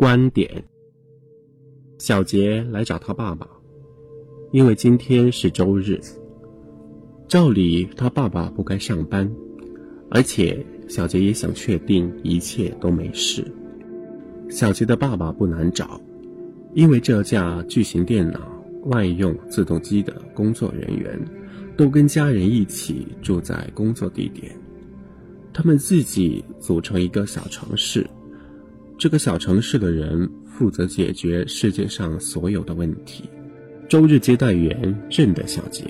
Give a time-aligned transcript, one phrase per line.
[0.00, 0.64] 观点。
[1.98, 3.46] 小杰来找他爸爸，
[4.50, 6.00] 因为今天是周日。
[7.28, 9.30] 照理他爸爸不该上班，
[10.10, 13.44] 而且小杰也想确定一切都没事。
[14.48, 16.00] 小杰的爸爸不难找，
[16.72, 18.40] 因为这架巨型电脑
[18.86, 21.20] 外用自动机的工作人员
[21.76, 24.50] 都跟家人一起住在工作地点，
[25.52, 28.08] 他们自己组成一个小城市。
[29.00, 33.24] 这个小城市的人负责解决世界上所有的问题。
[33.88, 35.82] 周日接待员认得小杰，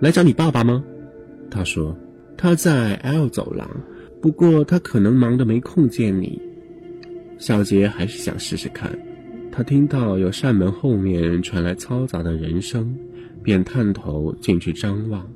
[0.00, 0.82] 来找你爸爸吗？
[1.50, 1.94] 他说
[2.38, 3.68] 他在 L 走廊，
[4.22, 6.40] 不过他可能忙得没空见你。
[7.36, 8.98] 小杰还是想试试看。
[9.52, 12.96] 他听到有扇门后面传来嘈杂的人声，
[13.42, 15.30] 便探头进去张望。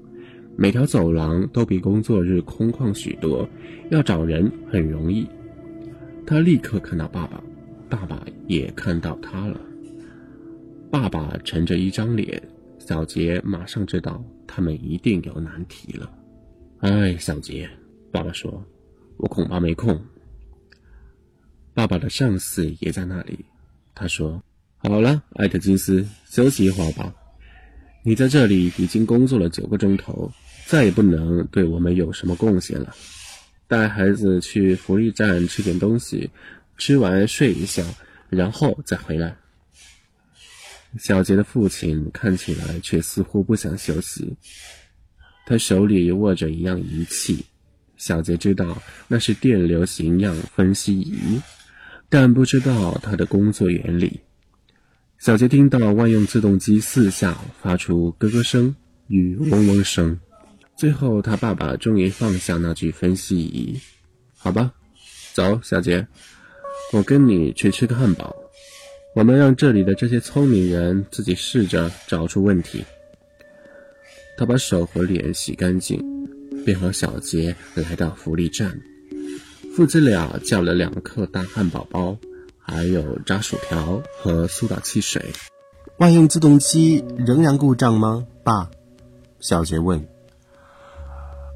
[0.57, 3.47] 每条走廊都比工作日空旷许多，
[3.91, 5.29] 要找人很容易。
[6.29, 7.43] 他立刻看到爸爸，
[7.89, 9.59] 爸爸也看到他了。
[10.91, 12.43] 爸爸沉着一张脸，
[12.79, 16.13] 小杰马上知道他们一定有难题了。
[16.81, 17.67] 哎，小杰，
[18.13, 18.63] 爸爸说
[19.17, 19.99] ：“我恐怕没空。”
[21.73, 23.43] 爸爸的上司也在那里，
[23.95, 24.43] 他说
[24.77, 27.11] ：“好了，艾特金斯，休息一会儿吧。
[28.05, 30.31] 你在这里已经工作了九个钟头，
[30.67, 32.95] 再也不能对我们有什么贡献了。”
[33.69, 36.31] 带孩子去福利站吃点东西，
[36.79, 37.85] 吃完睡一下，
[38.31, 39.37] 然后再回来。
[40.99, 44.35] 小杰的父亲看起来却似乎不想休息，
[45.47, 47.45] 他手里握着一样仪器，
[47.99, 51.39] 小杰知道那是电流形样分析仪，
[52.09, 54.21] 但不知道它的工作原理。
[55.19, 58.75] 小杰听到万用自动机四下发出咯咯声
[59.09, 60.19] 与嗡嗡声。
[60.79, 63.81] 最后，他爸爸终于放下那具分析仪。
[64.37, 64.73] 好吧，
[65.35, 66.07] 走，小杰，
[66.93, 68.37] 我跟你去吃个汉堡。
[69.17, 72.85] 我们让这里的这些聪明人自己试着找出问题。
[74.37, 76.01] 他把手和脸洗干净，
[76.65, 78.81] 便和小杰来到福利站。
[79.75, 82.17] 父子俩叫了两克大汉堡包，
[82.57, 85.21] 还有炸薯条和苏打汽水。
[85.97, 88.71] 万用自动机仍然故障吗，爸？
[89.41, 90.07] 小杰问。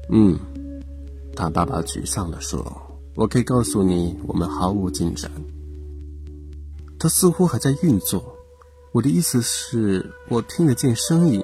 [0.09, 0.37] 嗯，
[1.35, 2.65] 他爸爸沮丧地说
[3.15, 5.31] ：“我可以告诉你，我们毫无进展。
[6.99, 8.35] 他似乎还在运作。
[8.91, 11.43] 我的意思是，我听得见声音。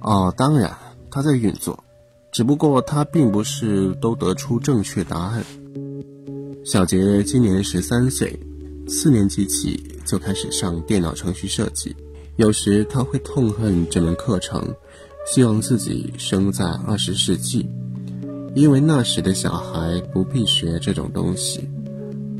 [0.00, 0.76] 哦，当然，
[1.10, 1.84] 他在运作，
[2.32, 5.44] 只不过他并不是都得出正确答案。”
[6.64, 8.38] 小杰今年十三岁，
[8.88, 11.94] 四年级起就开始上电脑程序设计。
[12.36, 14.74] 有时他会痛恨这门课程。
[15.26, 17.66] 希望自己生在二十世纪，
[18.54, 21.68] 因为那时的小孩不必学这种东西。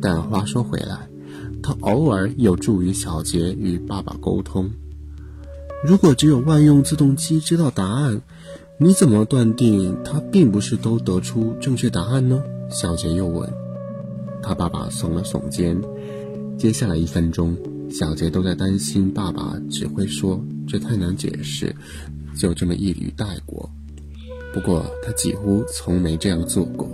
[0.00, 1.08] 但话说回来，
[1.62, 4.70] 他偶尔有助于小杰与爸爸沟通。
[5.86, 8.20] 如果只有万用自动机知道答案，
[8.78, 12.42] 你怎么断定他并不是都得出正确答案呢？
[12.70, 13.50] 小杰又问。
[14.42, 15.80] 他爸爸耸了耸肩。
[16.58, 17.56] 接下来一分钟，
[17.90, 21.74] 小杰都在担心爸爸只会说这太难解释。
[22.36, 23.70] 就这么一语带过，
[24.52, 26.88] 不过他几乎从没这样做过。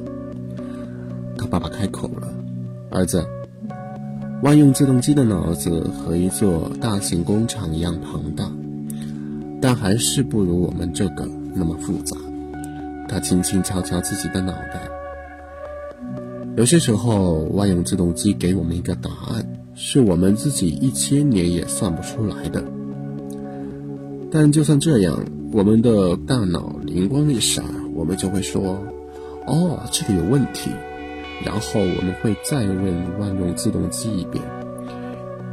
[1.36, 2.32] 他爸爸开口了
[2.92, 3.24] ：“儿子，
[4.42, 8.50] 万用自动机的脑子和一座大型工厂一样庞大，
[9.60, 12.16] 但还是不如我们这个那么复杂。”
[13.08, 14.88] 他轻轻敲敲自己的脑袋。
[16.56, 22.62] 有些时候，万用自动机给我们一个答案，是我们自己一千年也算不出来的。
[24.32, 25.18] 但就算这样，
[25.52, 27.64] 我们的大脑灵光一闪，
[27.94, 28.78] 我们就会说
[29.46, 30.70] ：“哦，这个有问题。”
[31.44, 34.44] 然后我们会再问万用自动机一遍，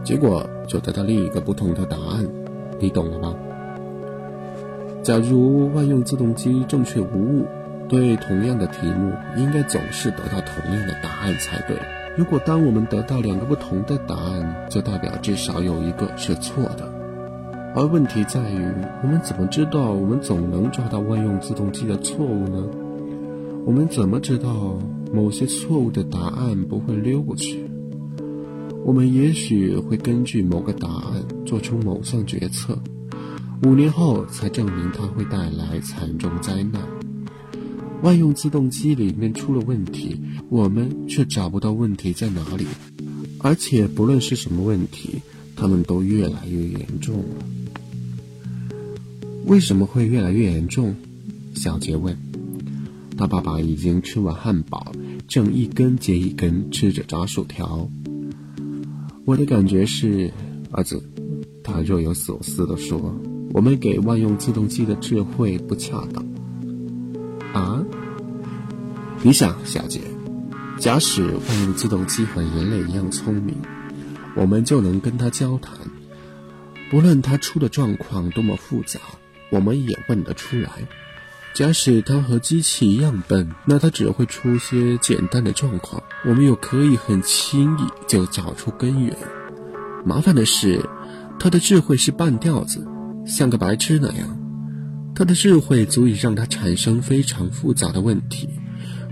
[0.03, 2.27] 结果就得到另一个不同的答案。
[2.79, 3.33] 你懂了吧？
[5.01, 7.45] 假如万用自动机正确无误，
[7.87, 11.77] 对同样的题目应该总是得到同样的答案才对。
[12.17, 16.97] 如果当我们得到两个不同的答案，就代表至少有一个是错的。
[17.78, 22.68] 而问题在于，我们怎么知道我们总能抓到万用自动机的错误呢？
[23.68, 24.79] 我们怎么知道
[25.14, 27.70] 某些错误的答案不会溜过去？
[28.84, 32.79] 我们也许会根据某个答案做出某项决策，
[33.64, 36.82] 五年后才证明它会带来惨重灾难。
[38.02, 40.20] 万用自动机里面出了问题，
[40.50, 42.66] 我们却找不到问题在哪里，
[43.38, 45.22] 而且不论是什么问题，
[45.56, 47.56] 它们都越来越严重了。
[49.47, 50.94] 为什么会越来越严重？
[51.55, 52.17] 小杰问。
[53.17, 54.91] 他爸爸已经吃完汉堡，
[55.26, 57.90] 正一根接一根吃着炸薯条。
[59.23, 60.34] 我的感觉是，
[60.72, 61.02] 儿子，
[61.64, 63.16] 他若有所思地说
[63.53, 66.26] ：“我们给万用自动机的智慧不恰当。”
[67.55, 67.82] 啊？
[69.23, 70.02] 你想，小姐，
[70.78, 73.55] 假使万用自动机和人类一样聪明，
[74.35, 75.73] 我们就能跟他交谈，
[76.91, 79.00] 不论他出的状况多么复杂，
[79.49, 80.70] 我们也问得出来。
[81.53, 89.17] 假使它和机器一样笨，那它只会出些简单的状况，我们又可以很轻易就找出根源。
[90.05, 90.79] 麻烦的是，
[91.40, 92.85] 它的智慧是半吊子，
[93.26, 94.38] 像个白痴那样。
[95.16, 98.47] 它的智慧足以让它产生非常复杂的问题，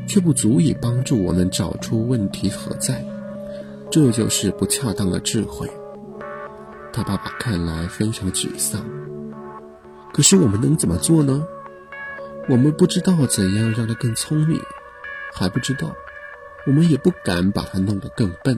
[0.08, 3.04] 却不足以帮助我们找出问题何在。
[3.90, 5.68] 这就是不恰当的智慧。
[6.94, 8.86] 他爸爸看来非常沮丧。
[10.16, 11.46] 可是我们能怎么做呢？
[12.48, 14.58] 我们不知道怎样让它更聪明，
[15.34, 15.94] 还不知道，
[16.66, 18.58] 我们也不敢把它弄得更笨，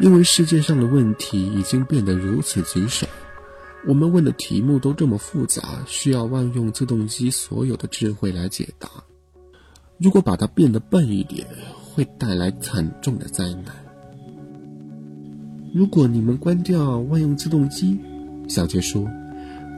[0.00, 3.06] 因为世界上的问题已经变得如此棘手，
[3.86, 8.86] 我们问的题目都这么复杂，需要万用自动机所有的智慧来解答。
[9.96, 11.46] 如果把它变得笨一点，
[11.94, 13.74] 会带来惨重的灾难。
[15.74, 17.98] 如果你们关掉万用自动机，
[18.46, 19.08] 小杰说，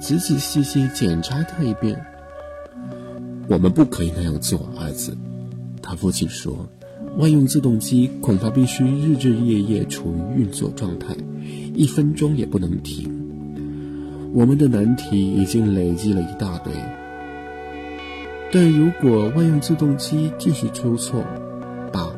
[0.00, 2.04] 仔仔细细检查它一遍。
[3.48, 5.16] 我们不可以那样做，儿子。
[5.82, 6.68] 他父亲说
[7.16, 11.14] ：“万用自动机恐怕必须日日夜夜处于运作状态，
[11.74, 13.12] 一分钟也不能停。”
[14.34, 16.72] 我们的难题已经累积了一大堆。
[18.52, 21.24] 但如果万用自动机继续出错，
[21.92, 22.12] 爸，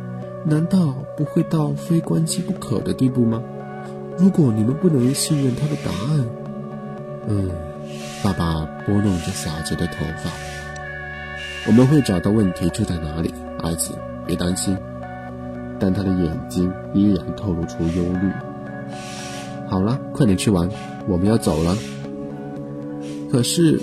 [0.45, 3.43] 难道不会到非关机不可的地步吗？
[4.19, 6.27] 如果你们不能信任他的答案，
[7.29, 7.51] 嗯，
[8.23, 10.31] 爸爸拨弄着小杰的头发。
[11.67, 13.93] 我们会找到问题出在哪里，儿子，
[14.27, 14.77] 别担心。
[15.81, 18.31] 但他的眼睛依然透露出忧虑。
[19.69, 20.69] 好了，快点吃完，
[21.07, 21.77] 我们要走了。
[23.31, 23.81] 可是，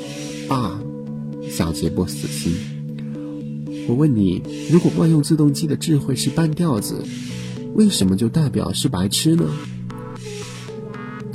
[0.49, 0.77] 爸，
[1.49, 2.53] 小杰不死心。
[3.87, 4.41] 我问你，
[4.71, 7.03] 如果万用自动机的智慧是半吊子，
[7.75, 9.45] 为什么就代表是白痴呢？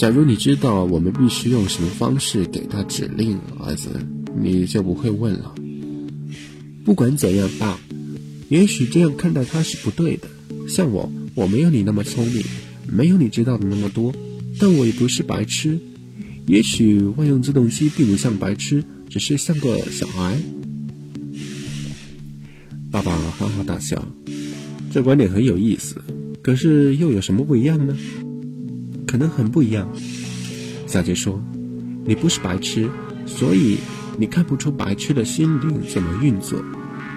[0.01, 3.91] 假如你知道我们必须用什么方式给他指令，儿子，
[4.35, 5.55] 你就不会问了。
[6.87, 7.79] 不管怎样，爸，
[8.49, 10.27] 也许这样看待他是不对的。
[10.67, 12.43] 像我，我没有你那么聪明，
[12.91, 14.11] 没有你知道的那么多，
[14.59, 15.79] 但我也不是白痴。
[16.47, 20.39] 也许万用自动机并不像白痴，只是像个小孩。
[22.91, 24.03] 爸爸哈哈大笑，
[24.91, 25.97] 这观点很有意思，
[26.41, 27.95] 可是又有什么不一样呢？
[29.11, 29.89] 可能很不一样。
[30.87, 31.43] 小杰说
[32.07, 32.89] ：“你不是白痴，
[33.27, 33.79] 所以。”
[34.19, 36.63] 你看不出白痴的心灵怎么运作，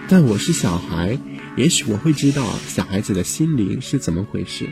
[0.08, 1.20] 但我是小孩，
[1.58, 4.70] 也许我会知道小孩子的心灵是怎么回事。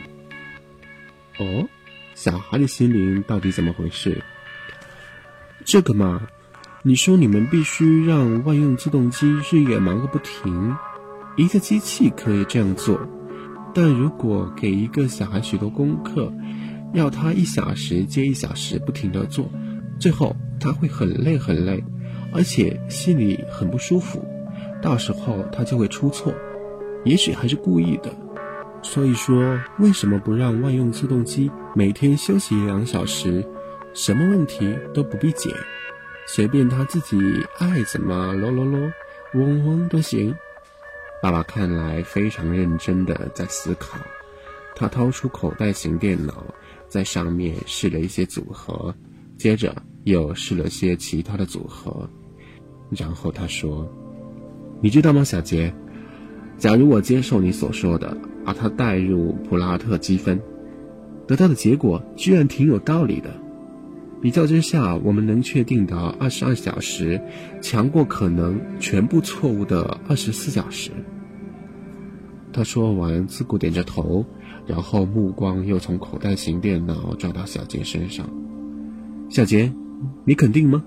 [1.38, 1.68] 哦，
[2.14, 4.22] 小孩的心灵到底怎么回事？
[5.66, 6.22] 这个嘛，
[6.84, 10.74] 你说你们必须让万用自动机日夜忙个不停，
[11.36, 12.98] 一个机器可以这样做，
[13.74, 16.32] 但如果给一个小孩许多功课，
[16.92, 19.48] 要他一小时接一小时不停地做，
[19.98, 21.82] 最后他会很累很累。
[22.34, 24.24] 而且心里很不舒服，
[24.80, 26.32] 到时候他就会出错，
[27.04, 28.10] 也许还是故意的。
[28.82, 33.46] 所以说，为什么不让万用自动机每天休息一两小时，
[33.92, 35.50] 什么问题都不必解，
[36.26, 37.18] 随便他自己
[37.58, 38.90] 爱怎么啰啰啰、
[39.34, 40.34] 嗡嗡都行。
[41.22, 43.98] 爸爸看来非常认真的在思考，
[44.74, 46.46] 他掏出口袋型电脑，
[46.92, 48.94] 在上面试了一些组合，
[49.38, 52.06] 接着又试了些其他的组合。
[52.90, 53.90] 然后他说
[54.82, 55.72] ：“你知道吗，小杰？
[56.58, 60.38] 假如我接受你所说的，把它带入普拉特积分，
[61.26, 63.30] 得到的结果居然挺有道理的。
[64.20, 67.18] 比较之下，我们能确定的二十二小时，
[67.62, 70.90] 强过可能全部错误的二十四小时。”
[72.52, 74.26] 他说完，自顾点着头，
[74.66, 78.28] 然后目光又从口袋型电脑转到小杰身上。
[79.28, 79.72] 小杰，
[80.24, 80.82] 你肯定吗？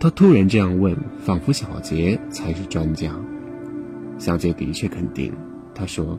[0.00, 3.14] 他突然这样问，仿佛小杰才是专家。
[4.18, 5.32] 小杰的确肯定，
[5.74, 6.18] 他说：“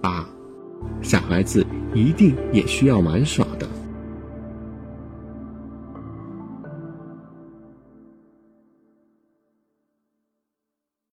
[0.00, 0.28] 爸，
[1.02, 3.66] 小孩子一定也需要玩耍的。”